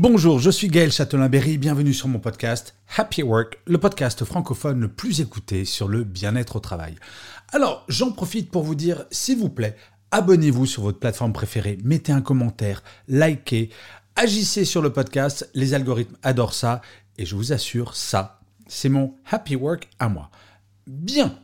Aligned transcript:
Bonjour, 0.00 0.38
je 0.38 0.48
suis 0.48 0.68
Gaël 0.68 0.92
Châtelain-Berry, 0.92 1.58
bienvenue 1.58 1.92
sur 1.92 2.06
mon 2.06 2.20
podcast 2.20 2.76
Happy 2.96 3.24
Work, 3.24 3.58
le 3.66 3.78
podcast 3.78 4.24
francophone 4.24 4.78
le 4.78 4.86
plus 4.86 5.20
écouté 5.20 5.64
sur 5.64 5.88
le 5.88 6.04
bien-être 6.04 6.54
au 6.54 6.60
travail. 6.60 6.94
Alors, 7.48 7.84
j'en 7.88 8.12
profite 8.12 8.48
pour 8.52 8.62
vous 8.62 8.76
dire, 8.76 9.06
s'il 9.10 9.38
vous 9.38 9.48
plaît, 9.48 9.74
abonnez-vous 10.12 10.66
sur 10.66 10.82
votre 10.82 11.00
plateforme 11.00 11.32
préférée, 11.32 11.80
mettez 11.82 12.12
un 12.12 12.20
commentaire, 12.20 12.84
likez, 13.08 13.70
agissez 14.14 14.64
sur 14.64 14.82
le 14.82 14.92
podcast, 14.92 15.50
les 15.54 15.74
algorithmes 15.74 16.16
adorent 16.22 16.54
ça, 16.54 16.80
et 17.16 17.26
je 17.26 17.34
vous 17.34 17.52
assure, 17.52 17.96
ça, 17.96 18.38
c'est 18.68 18.88
mon 18.88 19.16
Happy 19.28 19.56
Work 19.56 19.88
à 19.98 20.08
moi. 20.08 20.30
Bien, 20.86 21.36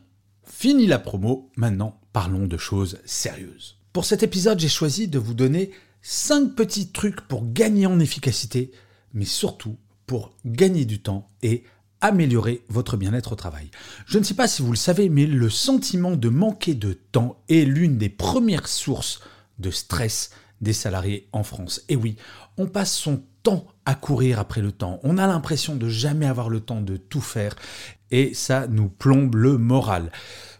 fini 0.45 0.87
la 0.87 1.01
promo, 1.01 1.51
maintenant 1.57 1.99
parlons 2.13 2.47
de 2.47 2.57
choses 2.57 3.01
sérieuses. 3.05 3.79
Pour 3.93 4.05
cet 4.05 4.23
épisode, 4.23 4.61
j'ai 4.61 4.69
choisi 4.69 5.09
de 5.09 5.19
vous 5.19 5.35
donner 5.35 5.73
5 6.07 6.55
petits 6.55 6.89
trucs 6.89 7.23
pour 7.23 7.51
gagner 7.51 7.87
en 7.87 7.99
efficacité, 7.99 8.73
mais 9.15 9.25
surtout 9.25 9.79
pour 10.07 10.35
gagner 10.45 10.85
du 10.85 11.01
temps 11.01 11.31
et 11.43 11.65
améliorer 12.03 12.63
votre 12.69 12.99
bien-être 12.99 13.33
au 13.33 13.37
travail. 13.37 13.71
Je 14.05 14.19
ne 14.19 14.23
sais 14.23 14.35
pas 14.35 14.47
si 14.47 14.61
vous 14.61 14.71
le 14.71 14.77
savez, 14.77 15.09
mais 15.09 15.25
le 15.25 15.49
sentiment 15.49 16.15
de 16.15 16.29
manquer 16.29 16.75
de 16.75 16.93
temps 16.93 17.43
est 17.49 17.65
l'une 17.65 17.97
des 17.97 18.11
premières 18.11 18.69
sources 18.69 19.21
de 19.59 19.71
stress 19.71 20.33
des 20.61 20.75
salariés 20.75 21.27
en 21.33 21.43
France. 21.43 21.81
Et 21.89 21.97
oui, 21.97 22.17
on 22.59 22.67
passe 22.67 22.93
son 22.93 23.23
temps 23.43 23.67
à 23.87 23.95
courir 23.95 24.39
après 24.39 24.61
le 24.61 24.73
temps. 24.73 25.01
On 25.05 25.17
a 25.17 25.27
l'impression 25.27 25.75
de 25.75 25.89
jamais 25.89 26.27
avoir 26.27 26.51
le 26.51 26.61
temps 26.61 26.83
de 26.83 26.99
tout 26.99 27.23
faire 27.23 27.57
et 28.11 28.35
ça 28.35 28.67
nous 28.67 28.91
plombe 28.91 29.37
le 29.37 29.57
moral. 29.57 30.13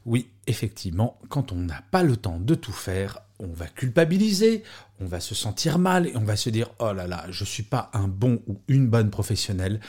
Oui, 0.07 0.29
effectivement, 0.47 1.19
quand 1.29 1.53
on 1.53 1.57
n'a 1.57 1.83
pas 1.91 2.03
le 2.03 2.17
temps 2.17 2.39
de 2.39 2.55
tout 2.55 2.73
faire, 2.73 3.21
on 3.39 3.49
va 3.49 3.67
culpabiliser, 3.67 4.63
on 5.01 5.07
va 5.07 5.21
se 5.21 5.35
sentir 5.35 5.79
mal 5.79 6.07
et 6.07 6.17
on 6.17 6.25
va 6.25 6.37
se 6.37 6.51
dire 6.51 6.71
oh 6.79 6.93
là 6.93 7.07
là, 7.07 7.27
je 7.31 7.45
suis 7.45 7.63
pas 7.63 7.91
un 7.95 8.07
bon 8.07 8.43
ou 8.47 8.61
une 8.69 8.87
bonne 8.87 9.11
professionnelle 9.11 9.81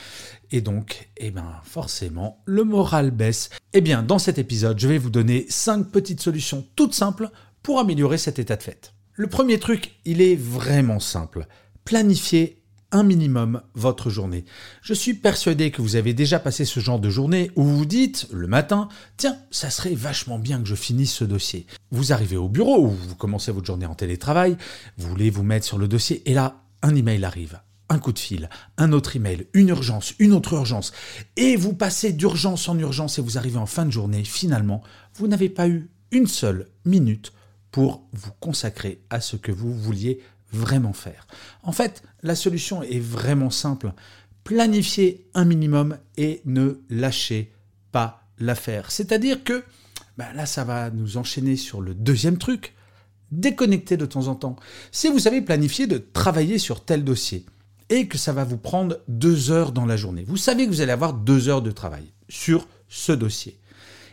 et 0.50 0.60
donc 0.60 1.10
eh 1.16 1.30
ben 1.30 1.60
forcément 1.62 2.42
le 2.46 2.64
moral 2.64 3.10
baisse. 3.10 3.50
Eh 3.72 3.80
bien 3.80 4.02
dans 4.02 4.18
cet 4.18 4.38
épisode, 4.38 4.78
je 4.78 4.88
vais 4.88 4.98
vous 4.98 5.10
donner 5.10 5.46
5 5.48 5.90
petites 5.90 6.20
solutions 6.20 6.66
toutes 6.76 6.94
simples 6.94 7.30
pour 7.62 7.78
améliorer 7.78 8.18
cet 8.18 8.38
état 8.38 8.56
de 8.56 8.62
fait. 8.62 8.92
Le 9.12 9.28
premier 9.28 9.58
truc, 9.58 9.96
il 10.04 10.20
est 10.20 10.36
vraiment 10.36 11.00
simple. 11.00 11.46
Planifier 11.84 12.62
minimum 13.02 13.62
votre 13.74 14.10
journée. 14.10 14.44
Je 14.82 14.94
suis 14.94 15.14
persuadé 15.14 15.70
que 15.70 15.82
vous 15.82 15.96
avez 15.96 16.14
déjà 16.14 16.38
passé 16.38 16.64
ce 16.64 16.80
genre 16.80 17.00
de 17.00 17.10
journée 17.10 17.50
où 17.56 17.64
vous 17.64 17.78
vous 17.78 17.86
dites 17.86 18.26
le 18.32 18.46
matin, 18.46 18.88
tiens, 19.16 19.36
ça 19.50 19.70
serait 19.70 19.94
vachement 19.94 20.38
bien 20.38 20.60
que 20.60 20.68
je 20.68 20.74
finisse 20.74 21.12
ce 21.12 21.24
dossier. 21.24 21.66
Vous 21.90 22.12
arrivez 22.12 22.36
au 22.36 22.48
bureau 22.48 22.86
ou 22.86 22.90
vous 22.90 23.14
commencez 23.14 23.52
votre 23.52 23.66
journée 23.66 23.86
en 23.86 23.94
télétravail, 23.94 24.56
vous 24.98 25.08
voulez 25.08 25.30
vous 25.30 25.42
mettre 25.42 25.66
sur 25.66 25.78
le 25.78 25.88
dossier 25.88 26.22
et 26.30 26.34
là, 26.34 26.62
un 26.82 26.94
email 26.94 27.24
arrive. 27.24 27.60
Un 27.88 27.98
coup 27.98 28.12
de 28.12 28.18
fil, 28.18 28.50
un 28.78 28.92
autre 28.92 29.14
email, 29.14 29.46
une 29.54 29.68
urgence, 29.68 30.14
une 30.18 30.32
autre 30.32 30.54
urgence. 30.54 30.92
Et 31.36 31.54
vous 31.54 31.72
passez 31.72 32.12
d'urgence 32.12 32.68
en 32.68 32.76
urgence 32.78 33.18
et 33.18 33.22
vous 33.22 33.38
arrivez 33.38 33.58
en 33.58 33.66
fin 33.66 33.86
de 33.86 33.92
journée. 33.92 34.24
Finalement, 34.24 34.82
vous 35.14 35.28
n'avez 35.28 35.48
pas 35.48 35.68
eu 35.68 35.88
une 36.10 36.26
seule 36.26 36.68
minute 36.84 37.32
pour 37.70 38.08
vous 38.12 38.32
consacrer 38.40 39.02
à 39.10 39.20
ce 39.20 39.36
que 39.36 39.52
vous 39.52 39.72
vouliez 39.72 40.20
vraiment 40.52 40.92
faire. 40.92 41.26
En 41.62 41.72
fait, 41.72 42.02
la 42.22 42.34
solution 42.34 42.82
est 42.82 43.00
vraiment 43.00 43.50
simple. 43.50 43.92
Planifiez 44.44 45.26
un 45.34 45.44
minimum 45.44 45.98
et 46.16 46.40
ne 46.44 46.80
lâchez 46.88 47.52
pas 47.92 48.22
l'affaire. 48.38 48.90
C'est-à-dire 48.90 49.42
que 49.44 49.64
ben 50.16 50.32
là, 50.34 50.46
ça 50.46 50.64
va 50.64 50.90
nous 50.90 51.16
enchaîner 51.16 51.56
sur 51.56 51.80
le 51.80 51.94
deuxième 51.94 52.38
truc. 52.38 52.74
Déconnecter 53.32 53.96
de 53.96 54.06
temps 54.06 54.28
en 54.28 54.34
temps. 54.34 54.56
Si 54.92 55.08
vous 55.08 55.26
avez 55.26 55.42
planifié 55.42 55.86
de 55.86 55.98
travailler 55.98 56.58
sur 56.58 56.84
tel 56.84 57.04
dossier 57.04 57.44
et 57.88 58.06
que 58.06 58.18
ça 58.18 58.32
va 58.32 58.44
vous 58.44 58.56
prendre 58.56 58.98
deux 59.08 59.50
heures 59.50 59.72
dans 59.72 59.84
la 59.84 59.96
journée, 59.96 60.24
vous 60.26 60.36
savez 60.36 60.64
que 60.64 60.70
vous 60.70 60.80
allez 60.80 60.92
avoir 60.92 61.12
deux 61.12 61.48
heures 61.48 61.62
de 61.62 61.72
travail 61.72 62.12
sur 62.28 62.66
ce 62.88 63.12
dossier. 63.12 63.58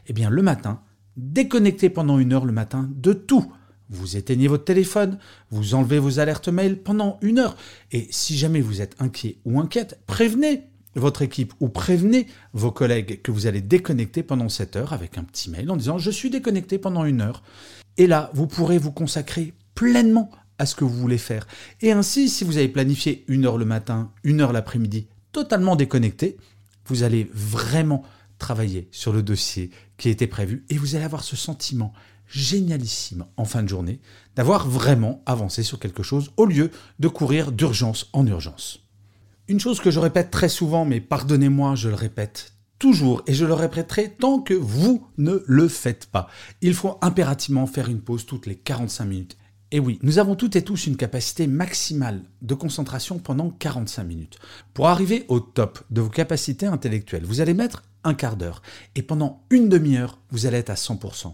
Eh 0.08 0.14
bien, 0.14 0.30
le 0.30 0.42
matin, 0.42 0.82
déconnectez 1.16 1.90
pendant 1.90 2.20
une 2.20 2.34
heure 2.34 2.46
le 2.46 2.52
matin 2.52 2.90
de 2.96 3.14
tout 3.14 3.54
vous 3.94 4.18
éteignez 4.18 4.48
votre 4.48 4.66
téléphone, 4.66 5.18
vous 5.52 5.76
enlevez 5.76 6.00
vos 6.00 6.20
alertes 6.20 6.50
mail 6.50 6.78
pendant 6.78 7.18
une 7.22 7.40
heure. 7.40 7.56
Et 7.92 8.08
si 8.12 8.38
jamais 8.38 8.62
vous 8.62 8.82
êtes 8.82 8.96
inquiet 9.00 9.38
ou 9.46 9.60
inquiète, 9.60 10.00
prévenez 10.08 10.64
votre 10.96 11.22
équipe 11.22 11.54
ou 11.60 11.70
prévenez 11.70 12.28
vos 12.54 12.72
collègues 12.72 13.22
que 13.22 13.32
vous 13.32 13.48
allez 13.48 13.62
déconnecter 13.62 14.24
pendant 14.24 14.50
cette 14.50 14.76
heure 14.76 14.94
avec 14.94 15.18
un 15.18 15.24
petit 15.24 15.50
mail 15.50 15.72
en 15.72 15.78
disant 15.78 15.98
je 15.98 16.12
suis 16.12 16.30
déconnecté 16.30 16.78
pendant 16.78 17.06
une 17.06 17.22
heure. 17.22 17.44
Et 17.98 18.08
là, 18.08 18.32
vous 18.34 18.48
pourrez 18.48 18.78
vous 18.78 18.92
consacrer 18.92 19.54
pleinement 19.76 20.30
à 20.60 20.66
ce 20.66 20.76
que 20.76 20.84
vous 20.84 20.96
voulez 20.96 21.18
faire. 21.18 21.48
Et 21.82 21.92
ainsi, 21.92 22.30
si 22.30 22.44
vous 22.44 22.58
avez 22.58 22.68
planifié 22.68 23.24
une 23.28 23.46
heure 23.46 23.58
le 23.58 23.66
matin, 23.66 24.12
une 24.24 24.42
heure 24.42 24.54
l'après-midi, 24.54 25.08
totalement 25.32 25.76
déconnecté, 25.76 26.38
vous 26.88 27.04
allez 27.04 27.30
vraiment 27.34 28.04
travailler 28.38 28.88
sur 28.92 29.14
le 29.14 29.24
dossier 29.24 29.72
qui 29.98 30.10
était 30.10 30.28
prévu 30.28 30.66
et 30.70 30.78
vous 30.78 30.96
allez 30.96 31.06
avoir 31.06 31.24
ce 31.24 31.36
sentiment 31.36 31.94
génialissime 32.28 33.26
en 33.38 33.46
fin 33.46 33.64
de 33.64 33.70
journée 33.70 34.00
d'avoir 34.36 34.68
vraiment 34.68 35.22
avancé 35.26 35.64
sur 35.64 35.80
quelque 35.80 36.04
chose 36.04 36.32
au 36.38 36.46
lieu 36.46 36.72
de 37.00 37.08
courir 37.08 37.52
d'urgence 37.52 38.10
en 38.14 38.26
urgence. 38.26 38.80
Une 39.48 39.60
chose 39.60 39.80
que 39.80 39.92
je 39.92 40.00
répète 40.00 40.32
très 40.32 40.50
souvent, 40.50 40.86
mais 40.86 41.02
pardonnez-moi, 41.02 41.76
je 41.76 41.90
le 41.90 41.96
répète 41.96 42.54
toujours 42.80 43.24
et 43.28 43.34
je 43.34 43.46
le 43.46 43.54
répéterai 43.54 44.16
tant 44.20 44.40
que 44.40 44.54
vous 44.54 45.08
ne 45.18 45.44
le 45.46 45.68
faites 45.68 46.06
pas. 46.08 46.28
Il 46.62 46.74
faut 46.74 46.98
impérativement 47.02 47.68
faire 47.68 47.90
une 47.90 48.02
pause 48.02 48.26
toutes 48.26 48.46
les 48.46 48.56
45 48.56 49.06
minutes. 49.06 49.38
Et 49.72 49.80
oui, 49.80 50.00
nous 50.04 50.20
avons 50.20 50.36
toutes 50.36 50.56
et 50.56 50.62
tous 50.62 50.86
une 50.86 50.98
capacité 50.98 51.48
maximale 51.48 52.22
de 52.42 52.54
concentration 52.54 53.18
pendant 53.18 53.50
45 53.50 54.04
minutes. 54.04 54.38
Pour 54.74 54.88
arriver 54.88 55.26
au 55.30 55.40
top 55.40 55.84
de 55.90 56.02
vos 56.02 56.10
capacités 56.10 56.68
intellectuelles, 56.68 57.26
vous 57.26 57.42
allez 57.42 57.54
mettre 57.54 57.84
un 58.04 58.14
quart 58.14 58.36
d'heure 58.36 58.62
et 58.96 59.02
pendant 59.02 59.44
une 59.50 59.70
demi-heure, 59.70 60.20
vous 60.30 60.46
allez 60.46 60.58
être 60.58 60.70
à 60.70 60.76
100%. 60.76 61.34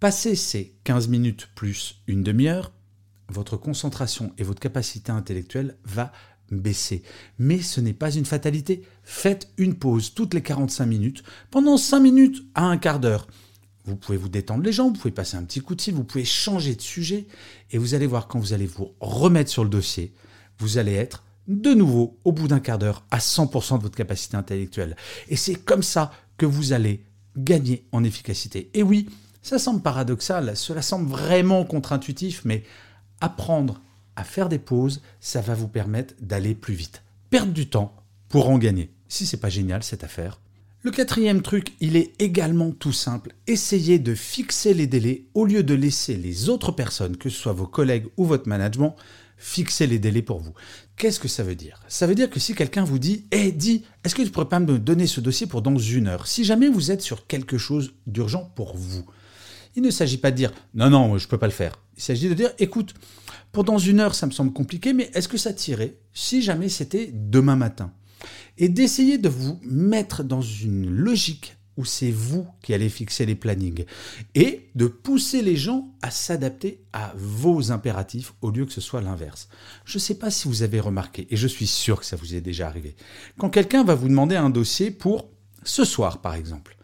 Passez 0.00 0.36
ces 0.36 0.76
15 0.84 1.08
minutes 1.08 1.48
plus 1.56 2.02
une 2.06 2.22
demi-heure, 2.22 2.72
votre 3.28 3.56
concentration 3.56 4.32
et 4.38 4.44
votre 4.44 4.60
capacité 4.60 5.10
intellectuelle 5.10 5.76
va 5.84 6.12
baisser. 6.52 7.02
Mais 7.38 7.60
ce 7.60 7.80
n'est 7.80 7.94
pas 7.94 8.12
une 8.12 8.24
fatalité. 8.24 8.82
Faites 9.02 9.50
une 9.56 9.74
pause 9.74 10.14
toutes 10.14 10.34
les 10.34 10.42
45 10.42 10.86
minutes, 10.86 11.24
pendant 11.50 11.76
5 11.76 11.98
minutes 11.98 12.44
à 12.54 12.64
un 12.64 12.76
quart 12.76 13.00
d'heure. 13.00 13.26
Vous 13.86 13.96
pouvez 13.96 14.18
vous 14.18 14.28
détendre 14.28 14.62
les 14.62 14.72
jambes, 14.72 14.94
vous 14.94 15.00
pouvez 15.00 15.12
passer 15.12 15.36
un 15.36 15.42
petit 15.42 15.60
coup 15.60 15.74
de 15.74 15.82
fil, 15.82 15.94
vous 15.94 16.04
pouvez 16.04 16.24
changer 16.24 16.76
de 16.76 16.80
sujet, 16.80 17.26
et 17.72 17.78
vous 17.78 17.94
allez 17.94 18.06
voir 18.06 18.28
quand 18.28 18.38
vous 18.38 18.52
allez 18.52 18.66
vous 18.66 18.94
remettre 19.00 19.50
sur 19.50 19.64
le 19.64 19.70
dossier, 19.70 20.14
vous 20.58 20.78
allez 20.78 20.94
être 20.94 21.24
de 21.48 21.74
nouveau, 21.74 22.20
au 22.24 22.30
bout 22.30 22.46
d'un 22.46 22.60
quart 22.60 22.78
d'heure, 22.78 23.04
à 23.10 23.18
100% 23.18 23.78
de 23.78 23.82
votre 23.82 23.96
capacité 23.96 24.36
intellectuelle. 24.36 24.94
Et 25.28 25.36
c'est 25.36 25.56
comme 25.56 25.82
ça 25.82 26.12
que 26.36 26.46
vous 26.46 26.72
allez 26.72 27.04
gagner 27.36 27.88
en 27.90 28.04
efficacité. 28.04 28.70
Et 28.74 28.82
oui, 28.82 29.08
ça 29.42 29.58
semble 29.58 29.82
paradoxal, 29.82 30.56
cela 30.56 30.82
semble 30.82 31.08
vraiment 31.08 31.64
contre-intuitif, 31.64 32.42
mais 32.44 32.64
apprendre 33.20 33.80
à 34.16 34.24
faire 34.24 34.48
des 34.48 34.58
pauses, 34.58 35.00
ça 35.20 35.40
va 35.40 35.54
vous 35.54 35.68
permettre 35.68 36.14
d'aller 36.20 36.54
plus 36.54 36.74
vite. 36.74 37.02
Perdre 37.30 37.52
du 37.52 37.68
temps 37.68 37.94
pour 38.28 38.50
en 38.50 38.58
gagner. 38.58 38.90
Si 39.08 39.26
c'est 39.26 39.36
pas 39.38 39.48
génial 39.48 39.82
cette 39.82 40.04
affaire. 40.04 40.40
Le 40.82 40.90
quatrième 40.90 41.42
truc, 41.42 41.72
il 41.80 41.96
est 41.96 42.12
également 42.20 42.70
tout 42.70 42.92
simple. 42.92 43.32
Essayez 43.46 43.98
de 43.98 44.14
fixer 44.14 44.74
les 44.74 44.86
délais 44.86 45.24
au 45.34 45.44
lieu 45.44 45.62
de 45.62 45.74
laisser 45.74 46.16
les 46.16 46.48
autres 46.48 46.72
personnes, 46.72 47.16
que 47.16 47.28
ce 47.30 47.36
soit 47.36 47.52
vos 47.52 47.66
collègues 47.66 48.06
ou 48.16 48.24
votre 48.24 48.48
management, 48.48 48.94
fixer 49.36 49.86
les 49.86 49.98
délais 49.98 50.22
pour 50.22 50.40
vous. 50.40 50.52
Qu'est-ce 50.96 51.20
que 51.20 51.28
ça 51.28 51.42
veut 51.42 51.54
dire? 51.54 51.80
Ça 51.88 52.06
veut 52.06 52.14
dire 52.14 52.30
que 52.30 52.40
si 52.40 52.54
quelqu'un 52.54 52.84
vous 52.84 52.98
dit 52.98 53.24
Eh, 53.32 53.50
dis, 53.50 53.84
est-ce 54.04 54.14
que 54.14 54.22
tu 54.22 54.30
pourrais 54.30 54.48
pas 54.48 54.60
me 54.60 54.78
donner 54.78 55.06
ce 55.06 55.20
dossier 55.20 55.46
pour 55.46 55.62
dans 55.62 55.78
une 55.78 56.06
heure? 56.06 56.26
Si 56.26 56.44
jamais 56.44 56.68
vous 56.68 56.90
êtes 56.90 57.02
sur 57.02 57.26
quelque 57.26 57.58
chose 57.58 57.92
d'urgent 58.06 58.52
pour 58.54 58.76
vous, 58.76 59.04
il 59.76 59.82
ne 59.82 59.90
s'agit 59.90 60.18
pas 60.18 60.30
de 60.30 60.36
dire 60.36 60.52
non, 60.74 60.90
non, 60.90 61.18
je 61.18 61.26
ne 61.26 61.30
peux 61.30 61.38
pas 61.38 61.46
le 61.46 61.52
faire. 61.52 61.78
Il 61.96 62.02
s'agit 62.02 62.28
de 62.28 62.34
dire 62.34 62.50
écoute, 62.58 62.94
pendant 63.52 63.78
une 63.78 64.00
heure, 64.00 64.14
ça 64.14 64.26
me 64.26 64.32
semble 64.32 64.52
compliqué, 64.52 64.92
mais 64.92 65.10
est-ce 65.14 65.28
que 65.28 65.38
ça 65.38 65.52
tirait 65.52 65.96
si 66.12 66.42
jamais 66.42 66.68
c'était 66.68 67.10
demain 67.12 67.56
matin? 67.56 67.92
Et 68.56 68.68
d'essayer 68.68 69.18
de 69.18 69.28
vous 69.28 69.60
mettre 69.62 70.24
dans 70.24 70.42
une 70.42 70.90
logique 70.90 71.56
où 71.78 71.84
c'est 71.84 72.10
vous 72.10 72.44
qui 72.60 72.74
allez 72.74 72.88
fixer 72.88 73.24
les 73.24 73.36
plannings 73.36 73.84
et 74.34 74.68
de 74.74 74.88
pousser 74.88 75.42
les 75.42 75.54
gens 75.54 75.94
à 76.02 76.10
s'adapter 76.10 76.82
à 76.92 77.14
vos 77.16 77.70
impératifs 77.70 78.34
au 78.42 78.50
lieu 78.50 78.66
que 78.66 78.72
ce 78.72 78.80
soit 78.80 79.00
l'inverse. 79.00 79.48
Je 79.84 79.96
ne 79.96 80.00
sais 80.00 80.16
pas 80.16 80.30
si 80.30 80.48
vous 80.48 80.64
avez 80.64 80.80
remarqué, 80.80 81.28
et 81.30 81.36
je 81.36 81.46
suis 81.46 81.68
sûr 81.68 82.00
que 82.00 82.06
ça 82.06 82.16
vous 82.16 82.34
est 82.34 82.40
déjà 82.40 82.66
arrivé, 82.66 82.96
quand 83.38 83.48
quelqu'un 83.48 83.84
va 83.84 83.94
vous 83.94 84.08
demander 84.08 84.34
un 84.34 84.50
dossier 84.50 84.90
pour 84.90 85.30
ce 85.62 85.84
soir 85.84 86.20
par 86.20 86.34
exemple, 86.34 86.76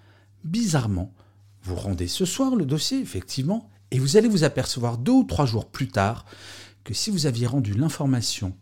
bizarrement, 0.44 1.12
vous 1.64 1.76
rendez 1.76 2.08
ce 2.08 2.24
soir 2.24 2.56
le 2.56 2.66
dossier, 2.66 3.00
effectivement, 3.00 3.70
et 3.90 3.98
vous 3.98 4.16
allez 4.16 4.28
vous 4.28 4.44
apercevoir 4.44 4.98
deux 4.98 5.12
ou 5.12 5.24
trois 5.24 5.46
jours 5.46 5.66
plus 5.66 5.88
tard 5.88 6.26
que 6.84 6.94
si 6.94 7.10
vous 7.10 7.26
aviez 7.26 7.46
rendu 7.46 7.74
l'information 7.74 8.54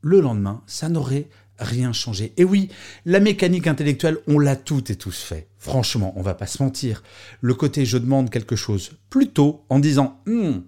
le 0.00 0.20
lendemain, 0.20 0.62
ça 0.66 0.88
n'aurait 0.88 1.28
rien 1.58 1.92
changé. 1.92 2.32
Et 2.36 2.44
oui, 2.44 2.68
la 3.04 3.20
mécanique 3.20 3.66
intellectuelle, 3.66 4.18
on 4.26 4.38
l'a 4.38 4.56
toutes 4.56 4.90
et 4.90 4.96
tous 4.96 5.20
fait. 5.20 5.48
Franchement, 5.58 6.12
on 6.16 6.22
va 6.22 6.34
pas 6.34 6.46
se 6.46 6.62
mentir. 6.62 7.02
Le 7.40 7.54
côté 7.54 7.84
je 7.84 7.98
demande 7.98 8.30
quelque 8.30 8.56
chose 8.56 8.92
plutôt 9.10 9.64
en 9.68 9.78
disant 9.78 10.20
hmm, 10.26 10.60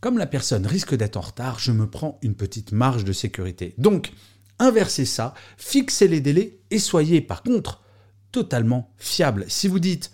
comme 0.00 0.18
la 0.18 0.26
personne 0.26 0.66
risque 0.66 0.94
d'être 0.94 1.16
en 1.16 1.22
retard, 1.22 1.58
je 1.58 1.72
me 1.72 1.88
prends 1.88 2.18
une 2.22 2.34
petite 2.34 2.70
marge 2.72 3.04
de 3.04 3.12
sécurité. 3.12 3.74
Donc, 3.78 4.12
inversez 4.60 5.04
ça, 5.04 5.34
fixez 5.56 6.06
les 6.06 6.20
délais 6.20 6.58
et 6.70 6.78
soyez 6.78 7.20
par 7.20 7.42
contre 7.42 7.82
totalement 8.30 8.92
fiable. 8.96 9.44
Si 9.48 9.66
vous 9.66 9.80
dites 9.80 10.12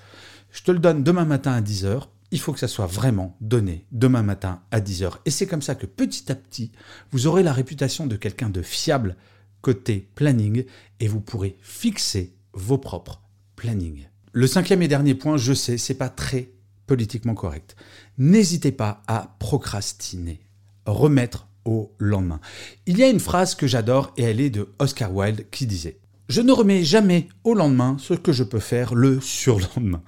je 0.55 0.63
te 0.63 0.71
le 0.71 0.79
donne 0.79 1.03
demain 1.03 1.25
matin 1.25 1.53
à 1.53 1.61
10h, 1.61 2.03
il 2.31 2.41
faut 2.41 2.53
que 2.53 2.61
ça 2.61 2.69
soit 2.69 2.87
vraiment 2.87 3.37
donné 3.41 3.87
demain 3.91 4.23
matin 4.23 4.63
à 4.71 4.81
10h. 4.81 5.15
Et 5.25 5.31
c'est 5.31 5.49
comme 5.49 5.63
ça 5.63 5.75
que 5.75 5.85
petit 5.85 6.31
à 6.31 6.37
petit, 6.37 6.71
vous 7.11 7.27
aurez 7.27 7.43
la 7.43 7.53
réputation 7.53 8.07
de 8.07 8.17
quelqu'un 8.17 8.51
de 8.51 8.63
fiable 8.63 9.17
côté 9.63 10.09
planning 10.15 10.65
et 11.01 11.09
vous 11.09 11.21
pourrez 11.21 11.59
fixer 11.61 12.37
vos 12.53 12.79
propres 12.79 13.21
plannings. 13.57 14.07
Le 14.33 14.47
cinquième 14.47 14.83
et 14.83 14.89
dernier 14.89 15.17
point, 15.17 15.37
je 15.37 15.53
sais, 15.53 15.77
c'est 15.77 15.95
pas 15.95 16.09
très 16.09 16.51
politiquement 16.87 17.35
correct. 17.35 17.75
N'hésitez 18.17 18.73
pas 18.73 19.03
à 19.09 19.37
procrastiner, 19.41 20.41
remettre 20.87 21.49
au 21.65 21.93
lendemain. 21.99 22.41
Il 22.87 22.97
y 22.97 23.03
a 23.03 23.11
une 23.11 23.21
phrase 23.21 23.57
que 23.57 23.67
j'adore 23.67 24.13
et 24.17 24.23
elle 24.23 24.41
est 24.41 24.51
de 24.51 24.69
Oscar 24.79 25.13
Wilde 25.13 25.47
qui 25.51 25.67
disait 25.67 25.99
Je 26.29 26.41
ne 26.41 26.53
remets 26.53 26.85
jamais 26.85 27.29
au 27.45 27.55
lendemain 27.55 27.97
ce 27.99 28.15
que 28.15 28.33
je 28.33 28.45
peux 28.45 28.61
faire 28.61 28.95
le 28.95 29.21
surlendemain. 29.21 30.03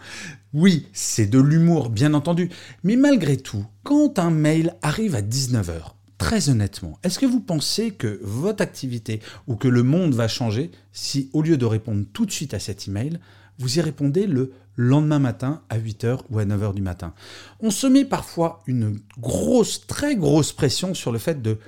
Oui, 0.55 0.87
c'est 0.93 1.27
de 1.27 1.39
l'humour, 1.39 1.91
bien 1.91 2.15
entendu, 2.15 2.49
mais 2.83 2.97
malgré 2.97 3.37
tout, 3.37 3.67
quand 3.83 4.19
un 4.19 4.31
mail 4.31 4.75
arrive 4.83 5.15
à 5.15 5.23
19h, 5.23 5.97
Très 6.19 6.49
honnêtement, 6.49 6.99
est-ce 7.03 7.19
que 7.19 7.27
vous 7.27 7.41
pensez 7.41 7.91
que 7.91 8.19
votre 8.23 8.63
activité 8.63 9.21
ou 9.47 9.55
que 9.55 9.69
le 9.69 9.83
monde 9.83 10.15
va 10.15 10.29
changer 10.29 10.71
si, 10.93 11.29
au 11.35 11.43
lieu 11.43 11.59
de 11.59 11.67
répondre 11.67 12.07
tout 12.15 12.25
de 12.25 12.31
suite 12.31 12.55
à 12.55 12.59
cet 12.59 12.89
email, 12.89 13.21
vous 13.59 13.79
y 13.79 13.83
répondez 13.83 14.27
le 14.27 14.53
lendemain 14.77 15.19
matin 15.19 15.63
à 15.69 15.79
8h 15.79 16.21
ou 16.31 16.39
à 16.39 16.47
9h 16.47 16.73
du 16.73 16.81
matin? 16.81 17.13
On 17.61 17.71
se 17.71 17.87
met 17.87 18.07
parfois 18.07 18.63
une 18.67 18.99
grosse, 19.19 19.87
très 19.87 20.17
grosse 20.17 20.53
pression 20.53 20.95
sur 20.95 21.13
le 21.13 21.19
fait 21.19 21.43
de 21.43 21.59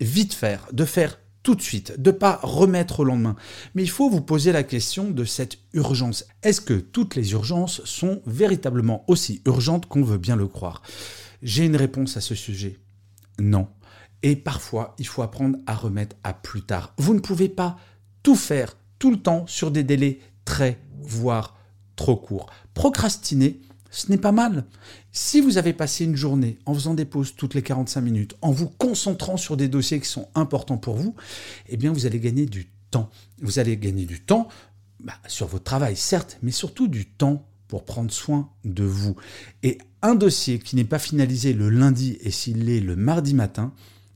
vite 0.00 0.34
faire, 0.34 0.68
de 0.72 0.84
faire 0.84 1.18
tout 1.44 1.54
de 1.54 1.62
suite, 1.62 2.00
de 2.00 2.10
pas 2.10 2.40
remettre 2.42 3.00
au 3.00 3.04
lendemain. 3.04 3.36
Mais 3.74 3.82
il 3.84 3.90
faut 3.90 4.10
vous 4.10 4.22
poser 4.22 4.50
la 4.50 4.64
question 4.64 5.10
de 5.10 5.24
cette 5.24 5.58
urgence. 5.74 6.24
Est-ce 6.42 6.62
que 6.62 6.74
toutes 6.74 7.14
les 7.14 7.32
urgences 7.32 7.84
sont 7.84 8.22
véritablement 8.26 9.04
aussi 9.06 9.42
urgentes 9.46 9.86
qu'on 9.86 10.02
veut 10.02 10.18
bien 10.18 10.34
le 10.34 10.48
croire? 10.48 10.82
J'ai 11.42 11.66
une 11.66 11.76
réponse 11.76 12.16
à 12.16 12.22
ce 12.22 12.34
sujet. 12.34 12.78
Non. 13.38 13.68
Et 14.22 14.36
parfois, 14.36 14.96
il 14.98 15.06
faut 15.06 15.22
apprendre 15.22 15.58
à 15.66 15.74
remettre 15.74 16.16
à 16.24 16.32
plus 16.32 16.62
tard. 16.62 16.94
Vous 16.96 17.12
ne 17.12 17.20
pouvez 17.20 17.50
pas 17.50 17.76
tout 18.22 18.36
faire 18.36 18.74
tout 18.98 19.10
le 19.10 19.20
temps 19.20 19.46
sur 19.46 19.70
des 19.70 19.84
délais 19.84 20.20
très, 20.46 20.80
voire 21.02 21.58
trop 21.94 22.16
courts. 22.16 22.46
Procrastiner, 22.72 23.60
ce 23.94 24.10
n'est 24.10 24.18
pas 24.18 24.32
mal. 24.32 24.64
Si 25.12 25.40
vous 25.40 25.56
avez 25.56 25.72
passé 25.72 26.04
une 26.04 26.16
journée 26.16 26.58
en 26.66 26.74
faisant 26.74 26.94
des 26.94 27.04
pauses 27.04 27.34
toutes 27.36 27.54
les 27.54 27.62
45 27.62 28.00
minutes, 28.00 28.34
en 28.42 28.50
vous 28.50 28.68
concentrant 28.68 29.36
sur 29.36 29.56
des 29.56 29.68
dossiers 29.68 30.00
qui 30.00 30.08
sont 30.08 30.28
importants 30.34 30.78
pour 30.78 30.96
vous, 30.96 31.14
eh 31.68 31.76
bien 31.76 31.92
vous 31.92 32.04
allez 32.04 32.18
gagner 32.18 32.46
du 32.46 32.68
temps. 32.90 33.08
Vous 33.40 33.60
allez 33.60 33.76
gagner 33.76 34.04
du 34.04 34.20
temps 34.20 34.48
bah, 34.98 35.14
sur 35.28 35.46
votre 35.46 35.64
travail, 35.64 35.96
certes, 35.96 36.38
mais 36.42 36.50
surtout 36.50 36.88
du 36.88 37.06
temps 37.06 37.46
pour 37.68 37.84
prendre 37.84 38.10
soin 38.10 38.50
de 38.64 38.84
vous. 38.84 39.14
Et 39.62 39.78
un 40.02 40.16
dossier 40.16 40.58
qui 40.58 40.74
n'est 40.74 40.84
pas 40.84 40.98
finalisé 40.98 41.52
le 41.52 41.70
lundi 41.70 42.18
et 42.20 42.30
s'il 42.32 42.64
l'est 42.64 42.80
le 42.80 42.96
mardi 42.96 43.32
matin, 43.32 43.72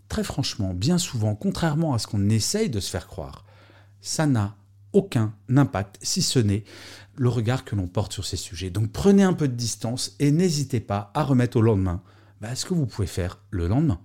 très 0.08 0.24
franchement, 0.24 0.74
bien 0.74 0.98
souvent, 0.98 1.36
contrairement 1.36 1.94
à 1.94 1.98
ce 1.98 2.08
qu'on 2.08 2.28
essaye 2.31 2.69
de 2.69 2.81
se 2.81 2.90
faire 2.90 3.06
croire, 3.06 3.44
ça 4.00 4.26
n'a 4.26 4.56
aucun 4.98 5.32
impact, 5.54 5.96
si 6.02 6.22
ce 6.22 6.40
n'est 6.40 6.64
le 7.14 7.28
regard 7.28 7.64
que 7.64 7.76
l'on 7.76 7.86
porte 7.86 8.12
sur 8.12 8.26
ces 8.26 8.36
sujets. 8.36 8.70
Donc 8.70 8.90
prenez 8.90 9.22
un 9.22 9.32
peu 9.32 9.46
de 9.46 9.54
distance 9.54 10.16
et 10.18 10.32
n'hésitez 10.32 10.80
pas 10.80 11.12
à 11.14 11.22
remettre 11.22 11.56
au 11.56 11.62
lendemain 11.62 12.02
bah, 12.40 12.54
ce 12.56 12.66
que 12.66 12.74
vous 12.74 12.86
pouvez 12.86 13.06
faire 13.06 13.38
le 13.50 13.68
lendemain. 13.68 14.00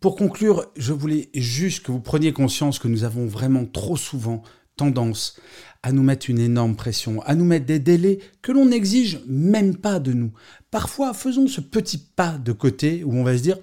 Pour 0.00 0.14
conclure, 0.14 0.66
je 0.76 0.92
voulais 0.92 1.30
juste 1.34 1.84
que 1.84 1.90
vous 1.90 2.00
preniez 2.00 2.32
conscience 2.32 2.78
que 2.78 2.86
nous 2.86 3.02
avons 3.02 3.26
vraiment 3.26 3.64
trop 3.64 3.96
souvent 3.96 4.42
tendance 4.76 5.40
à 5.82 5.90
nous 5.90 6.04
mettre 6.04 6.30
une 6.30 6.38
énorme 6.38 6.76
pression, 6.76 7.22
à 7.22 7.34
nous 7.34 7.44
mettre 7.44 7.66
des 7.66 7.80
délais 7.80 8.20
que 8.40 8.52
l'on 8.52 8.66
n'exige 8.66 9.20
même 9.26 9.76
pas 9.76 9.98
de 9.98 10.12
nous. 10.12 10.32
Parfois, 10.70 11.12
faisons 11.12 11.48
ce 11.48 11.60
petit 11.60 11.98
pas 11.98 12.38
de 12.38 12.52
côté 12.52 13.02
où 13.02 13.14
on 13.14 13.24
va 13.24 13.36
se 13.36 13.42
dire, 13.42 13.58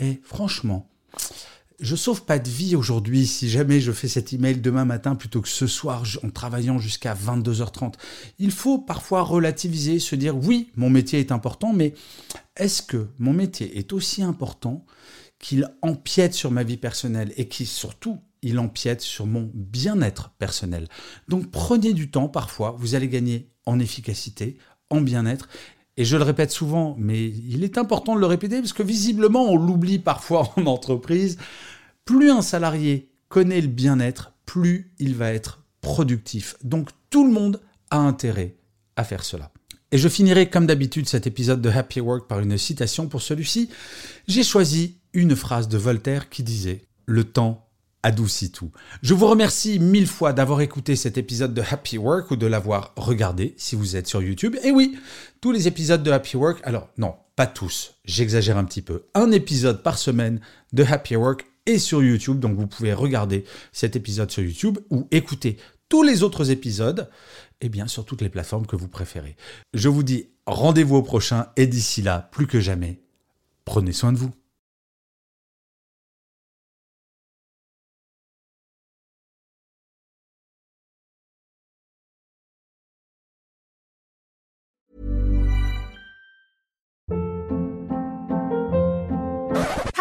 eh, 0.00 0.20
franchement, 0.24 0.88
je 1.84 1.96
sauve 1.96 2.24
pas 2.24 2.38
de 2.38 2.48
vie 2.48 2.76
aujourd'hui 2.76 3.26
si 3.26 3.50
jamais 3.50 3.78
je 3.78 3.92
fais 3.92 4.08
cet 4.08 4.32
email 4.32 4.56
demain 4.56 4.86
matin 4.86 5.14
plutôt 5.14 5.42
que 5.42 5.48
ce 5.48 5.66
soir 5.66 6.04
en 6.22 6.30
travaillant 6.30 6.78
jusqu'à 6.78 7.14
22h30. 7.14 7.94
Il 8.38 8.52
faut 8.52 8.78
parfois 8.78 9.20
relativiser, 9.20 9.98
se 9.98 10.16
dire 10.16 10.34
oui, 10.34 10.70
mon 10.76 10.88
métier 10.88 11.20
est 11.20 11.30
important, 11.30 11.74
mais 11.74 11.92
est-ce 12.56 12.80
que 12.80 13.08
mon 13.18 13.34
métier 13.34 13.78
est 13.78 13.92
aussi 13.92 14.22
important 14.22 14.86
qu'il 15.38 15.68
empiète 15.82 16.32
sur 16.32 16.50
ma 16.50 16.62
vie 16.62 16.78
personnelle 16.78 17.34
et 17.36 17.48
qui 17.48 17.66
surtout 17.66 18.18
il 18.40 18.58
empiète 18.58 19.02
sur 19.02 19.26
mon 19.26 19.50
bien-être 19.52 20.30
personnel? 20.38 20.88
Donc 21.28 21.50
prenez 21.50 21.92
du 21.92 22.10
temps 22.10 22.28
parfois, 22.28 22.74
vous 22.78 22.94
allez 22.94 23.08
gagner 23.08 23.50
en 23.66 23.78
efficacité, 23.78 24.56
en 24.88 25.02
bien-être 25.02 25.48
et 25.96 26.04
je 26.04 26.16
le 26.16 26.24
répète 26.24 26.50
souvent, 26.50 26.96
mais 26.98 27.28
il 27.28 27.62
est 27.62 27.78
important 27.78 28.14
de 28.14 28.20
le 28.20 28.26
répéter 28.26 28.58
parce 28.60 28.72
que 28.72 28.82
visiblement 28.82 29.44
on 29.44 29.56
l'oublie 29.56 29.98
parfois 29.98 30.52
en 30.56 30.66
entreprise, 30.66 31.38
plus 32.04 32.30
un 32.30 32.42
salarié 32.42 33.10
connaît 33.28 33.60
le 33.60 33.68
bien-être, 33.68 34.32
plus 34.46 34.92
il 34.98 35.14
va 35.14 35.32
être 35.32 35.62
productif. 35.80 36.56
Donc 36.62 36.90
tout 37.10 37.26
le 37.26 37.32
monde 37.32 37.60
a 37.90 37.98
intérêt 37.98 38.56
à 38.96 39.04
faire 39.04 39.24
cela. 39.24 39.50
Et 39.92 39.98
je 39.98 40.08
finirai 40.08 40.50
comme 40.50 40.66
d'habitude 40.66 41.08
cet 41.08 41.26
épisode 41.26 41.62
de 41.62 41.70
Happy 41.70 42.00
Work 42.00 42.26
par 42.26 42.40
une 42.40 42.58
citation 42.58 43.06
pour 43.06 43.22
celui-ci. 43.22 43.70
J'ai 44.26 44.42
choisi 44.42 44.98
une 45.12 45.36
phrase 45.36 45.68
de 45.68 45.78
Voltaire 45.78 46.28
qui 46.28 46.42
disait⁇ 46.42 46.72
Le 47.06 47.22
temps 47.22 47.63
adoucit 48.04 48.52
tout. 48.52 48.70
Je 49.02 49.14
vous 49.14 49.26
remercie 49.26 49.78
mille 49.78 50.06
fois 50.06 50.34
d'avoir 50.34 50.60
écouté 50.60 50.94
cet 50.94 51.16
épisode 51.16 51.54
de 51.54 51.62
Happy 51.62 51.96
Work 51.96 52.30
ou 52.30 52.36
de 52.36 52.46
l'avoir 52.46 52.92
regardé 52.96 53.54
si 53.56 53.74
vous 53.76 53.96
êtes 53.96 54.06
sur 54.06 54.22
YouTube. 54.22 54.56
Et 54.62 54.70
oui, 54.70 54.98
tous 55.40 55.52
les 55.52 55.66
épisodes 55.66 56.02
de 56.02 56.10
Happy 56.10 56.36
Work, 56.36 56.60
alors 56.64 56.90
non, 56.98 57.14
pas 57.34 57.46
tous, 57.46 57.94
j'exagère 58.04 58.58
un 58.58 58.64
petit 58.64 58.82
peu. 58.82 59.06
Un 59.14 59.32
épisode 59.32 59.82
par 59.82 59.96
semaine 59.96 60.40
de 60.74 60.84
Happy 60.84 61.16
Work 61.16 61.46
est 61.64 61.78
sur 61.78 62.02
YouTube, 62.02 62.40
donc 62.40 62.56
vous 62.56 62.66
pouvez 62.66 62.92
regarder 62.92 63.44
cet 63.72 63.96
épisode 63.96 64.30
sur 64.30 64.42
YouTube 64.42 64.78
ou 64.90 65.08
écouter 65.10 65.56
tous 65.88 66.02
les 66.02 66.22
autres 66.22 66.50
épisodes, 66.50 67.08
et 67.62 67.66
eh 67.66 67.68
bien 67.70 67.86
sur 67.86 68.04
toutes 68.04 68.20
les 68.20 68.28
plateformes 68.28 68.66
que 68.66 68.76
vous 68.76 68.88
préférez. 68.88 69.36
Je 69.72 69.88
vous 69.88 70.02
dis 70.02 70.28
rendez-vous 70.46 70.96
au 70.96 71.02
prochain 71.02 71.46
et 71.56 71.66
d'ici 71.66 72.02
là, 72.02 72.28
plus 72.32 72.46
que 72.46 72.60
jamais, 72.60 73.00
prenez 73.64 73.92
soin 73.92 74.12
de 74.12 74.18
vous. 74.18 74.32